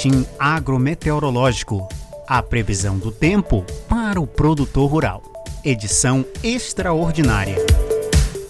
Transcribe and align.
Boletim 0.00 0.26
agrometeorológico. 0.38 1.86
A 2.26 2.42
previsão 2.42 2.96
do 2.96 3.12
tempo 3.12 3.66
para 3.86 4.18
o 4.18 4.26
produtor 4.26 4.90
rural. 4.90 5.22
Edição 5.62 6.24
extraordinária. 6.42 7.56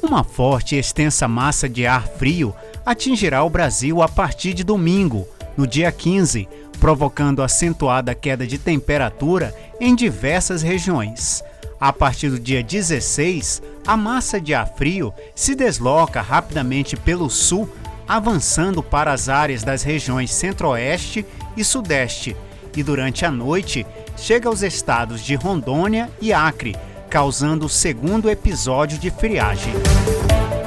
Uma 0.00 0.22
forte 0.22 0.76
e 0.76 0.78
extensa 0.78 1.26
massa 1.26 1.68
de 1.68 1.86
ar 1.86 2.06
frio 2.06 2.54
atingirá 2.86 3.42
o 3.42 3.50
Brasil 3.50 4.00
a 4.00 4.08
partir 4.08 4.54
de 4.54 4.62
domingo, 4.62 5.26
no 5.56 5.66
dia 5.66 5.90
15, 5.90 6.48
provocando 6.78 7.42
acentuada 7.42 8.14
queda 8.14 8.46
de 8.46 8.56
temperatura 8.56 9.52
em 9.80 9.96
diversas 9.96 10.62
regiões. 10.62 11.42
A 11.80 11.92
partir 11.92 12.30
do 12.30 12.38
dia 12.38 12.62
16, 12.62 13.60
a 13.84 13.96
massa 13.96 14.40
de 14.40 14.54
ar 14.54 14.68
frio 14.76 15.12
se 15.34 15.56
desloca 15.56 16.20
rapidamente 16.20 16.96
pelo 16.96 17.28
sul 17.28 17.68
avançando 18.10 18.82
para 18.82 19.12
as 19.12 19.28
áreas 19.28 19.62
das 19.62 19.84
regiões 19.84 20.32
Centro-Oeste 20.32 21.24
e 21.56 21.62
Sudeste, 21.62 22.36
e 22.76 22.82
durante 22.82 23.24
a 23.24 23.30
noite 23.30 23.86
chega 24.16 24.48
aos 24.48 24.62
estados 24.62 25.20
de 25.20 25.36
Rondônia 25.36 26.10
e 26.20 26.32
Acre, 26.32 26.76
causando 27.08 27.66
o 27.66 27.68
segundo 27.68 28.28
episódio 28.28 28.98
de 28.98 29.12
friagem. 29.12 29.72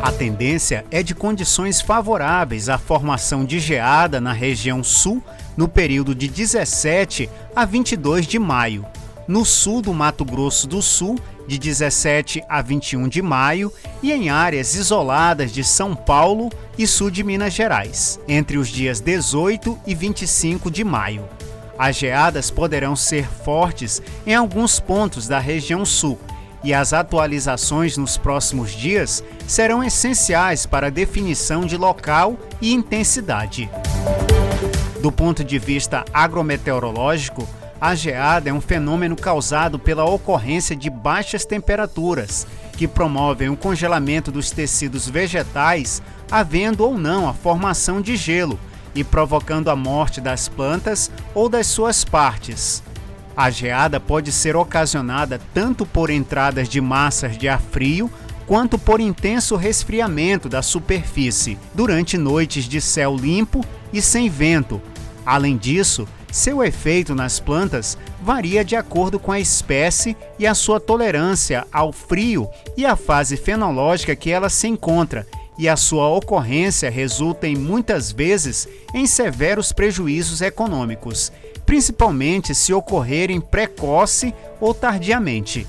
A 0.00 0.12
tendência 0.12 0.84
é 0.88 1.02
de 1.02 1.16
condições 1.16 1.80
favoráveis 1.80 2.68
à 2.68 2.78
formação 2.78 3.44
de 3.44 3.58
geada 3.58 4.20
na 4.20 4.32
região 4.32 4.84
sul 4.84 5.20
no 5.56 5.66
período 5.66 6.14
de 6.14 6.28
17 6.28 7.28
a 7.56 7.64
22 7.64 8.24
de 8.24 8.38
maio, 8.38 8.86
no 9.32 9.46
sul 9.46 9.80
do 9.80 9.94
Mato 9.94 10.26
Grosso 10.26 10.66
do 10.66 10.82
Sul 10.82 11.18
de 11.46 11.58
17 11.58 12.44
a 12.46 12.60
21 12.60 13.08
de 13.08 13.22
maio, 13.22 13.72
e 14.02 14.12
em 14.12 14.28
áreas 14.28 14.74
isoladas 14.74 15.50
de 15.50 15.64
São 15.64 15.96
Paulo 15.96 16.50
e 16.76 16.86
sul 16.86 17.10
de 17.10 17.24
Minas 17.24 17.54
Gerais, 17.54 18.20
entre 18.28 18.58
os 18.58 18.68
dias 18.68 19.00
18 19.00 19.78
e 19.86 19.94
25 19.94 20.70
de 20.70 20.84
maio. 20.84 21.24
As 21.78 21.96
geadas 21.96 22.50
poderão 22.50 22.94
ser 22.94 23.26
fortes 23.26 24.02
em 24.26 24.34
alguns 24.34 24.78
pontos 24.78 25.26
da 25.26 25.38
região 25.38 25.82
sul, 25.86 26.20
e 26.62 26.74
as 26.74 26.92
atualizações 26.92 27.96
nos 27.96 28.18
próximos 28.18 28.70
dias 28.70 29.24
serão 29.48 29.82
essenciais 29.82 30.66
para 30.66 30.88
a 30.88 30.90
definição 30.90 31.64
de 31.64 31.78
local 31.78 32.36
e 32.60 32.74
intensidade. 32.74 33.70
Do 35.00 35.10
ponto 35.10 35.42
de 35.42 35.58
vista 35.58 36.04
agrometeorológico, 36.12 37.48
a 37.82 37.96
geada 37.96 38.48
é 38.48 38.52
um 38.52 38.60
fenômeno 38.60 39.16
causado 39.16 39.76
pela 39.76 40.04
ocorrência 40.04 40.76
de 40.76 40.88
baixas 40.88 41.44
temperaturas, 41.44 42.46
que 42.76 42.86
promovem 42.86 43.48
o 43.48 43.56
congelamento 43.56 44.30
dos 44.30 44.52
tecidos 44.52 45.08
vegetais, 45.08 46.00
havendo 46.30 46.84
ou 46.84 46.96
não 46.96 47.28
a 47.28 47.34
formação 47.34 48.00
de 48.00 48.14
gelo 48.14 48.56
e 48.94 49.02
provocando 49.02 49.68
a 49.68 49.74
morte 49.74 50.20
das 50.20 50.48
plantas 50.48 51.10
ou 51.34 51.48
das 51.48 51.66
suas 51.66 52.04
partes. 52.04 52.84
A 53.36 53.50
geada 53.50 53.98
pode 53.98 54.30
ser 54.30 54.54
ocasionada 54.54 55.40
tanto 55.52 55.84
por 55.84 56.08
entradas 56.08 56.68
de 56.68 56.80
massas 56.80 57.36
de 57.36 57.48
ar 57.48 57.60
frio 57.60 58.08
quanto 58.46 58.78
por 58.78 59.00
intenso 59.00 59.56
resfriamento 59.56 60.48
da 60.48 60.62
superfície 60.62 61.58
durante 61.74 62.16
noites 62.16 62.66
de 62.66 62.80
céu 62.80 63.16
limpo 63.16 63.64
e 63.92 64.00
sem 64.00 64.30
vento. 64.30 64.80
Além 65.24 65.56
disso, 65.56 66.06
seu 66.30 66.64
efeito 66.64 67.14
nas 67.14 67.38
plantas 67.38 67.96
varia 68.22 68.64
de 68.64 68.74
acordo 68.74 69.18
com 69.18 69.30
a 69.30 69.38
espécie 69.38 70.16
e 70.38 70.46
a 70.46 70.54
sua 70.54 70.80
tolerância 70.80 71.66
ao 71.72 71.92
frio 71.92 72.48
e 72.76 72.84
a 72.84 72.96
fase 72.96 73.36
fenológica 73.36 74.16
que 74.16 74.30
ela 74.30 74.48
se 74.48 74.66
encontra, 74.66 75.26
e 75.58 75.68
a 75.68 75.76
sua 75.76 76.08
ocorrência 76.08 76.90
resulta 76.90 77.46
em 77.46 77.54
muitas 77.54 78.10
vezes 78.10 78.66
em 78.94 79.06
severos 79.06 79.70
prejuízos 79.70 80.40
econômicos, 80.40 81.30
principalmente 81.66 82.54
se 82.54 82.72
ocorrerem 82.72 83.40
precoce 83.40 84.34
ou 84.60 84.72
tardiamente. 84.72 85.66